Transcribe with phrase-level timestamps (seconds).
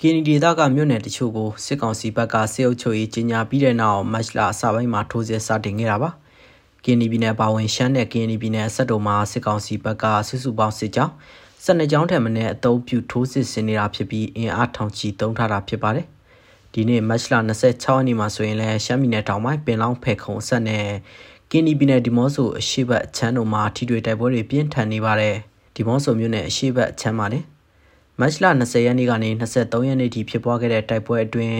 [0.00, 6.10] ကင်းဒီဒေသကမြို့နယ်တချို့ကိုစစ်ကောင်စီဘက်ကစစ်အုပ်ချုပ်ရေးကြီးညာပြီးတဲ့နောက်မတ်လအစပိုင်းမှာထိုးစစ်စတင်ခဲ့တာပါ
[6.84, 11.12] ကင်းဒီပြည်နယ်ပါဝင်ရှမ်းနဲ့ကင်းဒီပြည်နယ်ဆက်တုံမှာစစ်ကောင်စီဘက်ကစုစုပေါင်းစစ်ကြောင်း
[11.64, 16.06] စစ်နှစ်ကြောင်းထက်မနည်းအုံပြုထိုးစစ်ဆင်နေတာဖြစ်ပြီးအင်အားထောင်ချီတုံးထားတာဖြစ်ပါတယ်
[16.72, 20.86] ဒီနေ့မတ်လ26ရက်နေ့မှာဆိုရင်လည်းရှမ်းပြည်နယ်တောင်ပိုင်းပင်လောင်းဖဲခုံဆက်နဲ့
[21.50, 25.36] ကင်းဒီပြည်နယ်ဒီမော့ဆိုအရှိတ်အချမ်းတို့မှာထိတွေ့တိုက်ပွဲတွေပြင်းထန်နေပါတယ်
[25.74, 27.46] ဒီမော့ဆိုမြို့နယ်အရှိတ်အချမ်းမှာလည်း
[28.20, 31.58] မတ်လ20ရက်နေ့ကနေ23ရက်နေ့ထိဖြစ်ပွားခဲ့တဲ့တိုက်ပွဲအတွင်း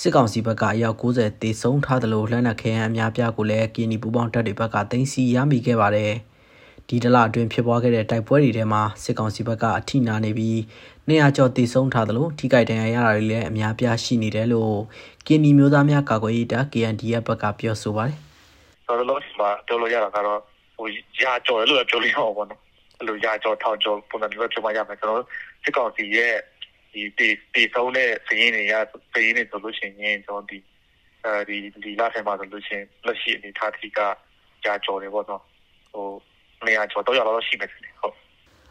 [0.00, 6.12] စစ်ကောင်စီဘက်ကအယောက်90တေဆုံးထားသလိုလက်နက်ခဲယမ်းအများပြားကိုလည်းကင်းဒီပူပေါင်းတပ်တွေဘက်ကတင်စီရမိခဲ့ပါတယ်။
[6.88, 10.56] ဒီတလအတွင်းဖြစ်ပွားခဲ့တဲ့တိုက်ပွဲတွေထဲမှာစစ်ကောင်စီဘက်ကအထိနာနေပြီး
[11.08, 14.74] 200ကျော်တေဆုံးထားသလိုထိခိုက်ဒဏ်ရာရတာတွေလည်းအများပြားရှိနေတယ်လို့
[15.26, 18.16] ကင်းဒီမျိုးသားများကာကွယ်ရေးတပ် KNDF ဘက်ကပြောဆိုပါတယ်။
[18.88, 20.38] တော်တော်လို့မှာပြောလို့ရတာကတော့
[20.76, 20.86] ဟို
[21.22, 22.60] ရာကျော်လို့ပြောလို့ရအောင်ပေါ့နော်။
[22.98, 25.22] အဲ့လိုရာကျော်ထောင်ကျော်ပုံစံမျိုးဖြစ်မှရမယ်ကျွန်တော်
[25.64, 26.34] စစ်ကောင်စီရဲ့
[26.92, 28.74] ဒီဒီဒီဆုံးတဲ့စရင်းတွေက
[29.14, 30.58] စရင်းတွေဆိုလို့ရှိရင်ကျွန်တော်ဒီ
[31.24, 34.00] အဲဒီဒီလာထဲမှာဆိုလို့ရှိရင်လက်ရှိအနေထားထိက
[34.64, 35.42] ကြာကျော်တယ်ပေါ့နော်
[35.92, 36.06] ဟို
[36.66, 38.14] နေရာကျော်တော့ရတော့ရှိမယ်ဟုတ်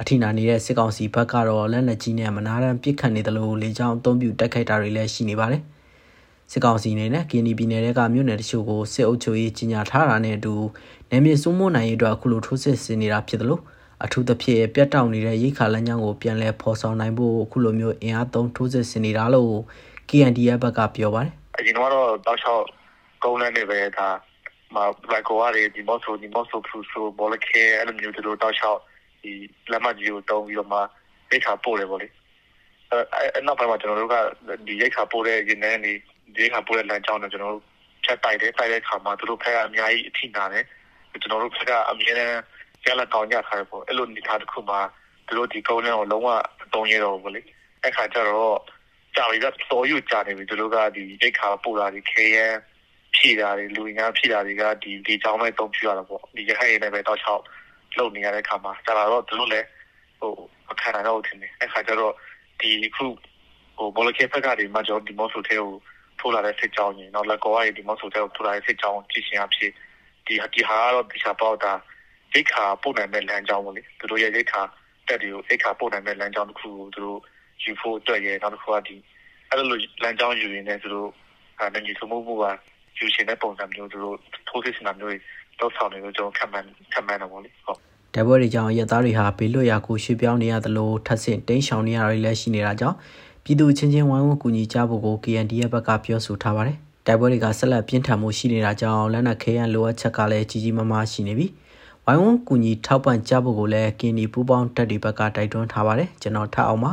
[0.00, 5.62] အထိနာနေတဲ့စစ်ကောင်စီဘက်ကတော့လက်နက်ကြီးနဲ့မနာတမ်းပစ်ခတ်နေတယ်လို့လေကြောင်းအုံပြုတိုက်ခိုက်တာတွေလည်းရှိနေပါတယ်
[6.52, 10.54] စစ်ကောင်စီအနေနဲ့ကင်းဒီပြည်နယ်ကမြို့နယ်တချို့ကိုစစ်အုပ်ချုပ်ရေးကြီးညာထားတာနဲ့အတူ
[11.10, 13.62] နယ်မြေစိုးမိုးနိုင်ရေးအတွက်အခုလိုထိုးစစ်ဆင်နေတာဖြစ်တယ်လို့
[14.04, 19.52] အထူးသဖြင့်ပြတ်တောက်နေတဲ့ရိခါလမ်းကြောင်းကိုပြန်လည်ဖော်ဆောင်နိုင်ဖို့အခုလိုမျိုးအင်အားသုံးထိုးစစ်ဆင်နေတာလို့
[20.08, 22.64] KNDF ဘက်ကပြောပါတယ်။အရင်ကတော့တောက်လျှောက်
[23.24, 24.08] ကုန်းလမ်းတွေပဲဒါ
[24.74, 24.76] မ
[25.10, 28.80] လိုက်ကောရီဒီမော့ဆိုဒီမော့ဆိုဖရူဆိုဘောလခဲအဲ့လိုမျိုးတို့တောက်လျှောက်
[29.22, 29.32] ဒီ
[29.70, 30.78] လက်မကြီးကိုတုံးပြီးတော့မှ
[31.30, 32.08] ရိခါပို့တယ်ပေါ့လေ။
[32.90, 32.98] အဲ
[33.34, 34.16] အဲ့နောက်ပိုင်းမှာကျွန်တော်တို့က
[34.66, 35.92] ဒီရိခါပို့တဲ့ရင်းနှန်းနေ
[36.34, 37.64] ဒီရိခါပို့တဲ့လမ်းကြောင်းတော့ကျွန်တော်တို့
[38.04, 40.64] ဖြတ်တိုက်တယ်တိုက်တဲ့အခါမှာတို့ဖက်ကအများကြီးအထိနာတယ်
[41.22, 42.42] ကျွန်တော်တို့ဖက်ကအမြဲတမ်း
[42.86, 44.80] ရလက်ကောင်းကြထားတယ်ပေါ့အဲ့လိုနေထားတစ်ခုမှာ
[45.26, 46.28] သူတို့ဒီကုန်းလန်းကိုလုံးဝ
[46.62, 47.40] အတုံးရတော့ဘူးလေ
[47.82, 48.58] အဲ့ခါကျတော့
[49.16, 52.52] ကြာပြီကတော်ယူကြာနေပြီသူတို့ကဒီဒိတ်ခါပို့တာဒီခေရန်
[53.14, 57.42] ဖြည့်တာတွေလူငါဖြည့်တာတွေကဒီဒီကြောင်းမဲ့တုံးပြရတာပေါ့ဒီရဟဲ့နေပဲတော့ချောက်
[57.98, 59.66] လုံနေရတဲ့ခါမှာကြာလာတော့သူတို့လည်း
[60.20, 60.32] ဟို
[60.70, 62.14] အခါတော့ထင်တယ်အဲ့ခါကျတော့
[62.60, 63.06] ဒီခု
[63.76, 65.72] ဟိုဘောလကေဖက်ကဒီမှာကျော်ဒီမော့ဆိုထဲကို
[66.18, 69.72] ထိုးလာတဲ့စစ်ကြောင်းကြီးနောက်လက်ကောရဒီမော့ဆိုထဲကိုထိုးလာတဲ့စစ်ကြောင်းကြည့်ရှင်အဖြစ်
[70.26, 71.72] ဒီဒီဟာကတော့ဒီချာပေါတာ
[72.34, 74.62] ရိတ်ခါပို့နိုင်မဲ့လမ်းကြောင်းပေါ့လေသူတို့ရဲ့ရိတ်ခါ
[75.08, 77.18] တက်တွေကိုရိတ်ခါပို့နိုင်မဲ့လမ်းကြောင်းတစ်ခုကိုသူတို့
[77.64, 78.96] ယူဖို့အတွက်ရနောက်တစ်ခုကဒီ
[79.48, 81.08] အဲ့လိုလမ်းကြောင်းယူရင်းနဲ့သူတို့
[81.58, 82.44] အဲငြိထုံမှုမှုက
[82.98, 84.16] ယူရှင်တဲ့ပုံစံမျိုးသူတို့
[84.48, 85.16] ထိုးစစ်စင်တာမျိုးတွေ
[85.60, 87.78] တော့ဆောင်နေလို့ကျွန်တော်ခံမှန်းခံမှန်းတော့ပေါ့လေဟုတ်
[88.14, 92.96] တပွဲတွေကြောင့်ရဲသားတွေဟာဘေးလွတ်ရာကိုရွှေ့ပြောင်းနေရသလိုထပ်ဆင့်တိန်းရှောင်နေရတာတွေလည်းရှိနေတာကြောင့်
[93.44, 96.76] ပြည်သူချင်းချင်းဝိုင်းဝန်းကူညီကြဖို့ကို KNDF ဘက်ကပြောဆိုထားပါတယ်။
[97.06, 101.50] တိုက်ပွဲတွေကဆက်လက်ပြင်းထန်မှုရှိနေတာကြောင့်လက်နက်ခဲယမ်းလိုအပ်ချက်ကလည်းကြီးကြီးမားမားရှိနေပြီး
[102.06, 106.92] ဝိုင်းဝန်းကူညီထောက်ပံ့ကြဖို့ကိုလည်းကင်းဒီပူပေါင်းတက်ဒီဘက်ကတိုက်တွန်းထားပါတယ်ကျွန်တော်ထပ်အောင်ပါ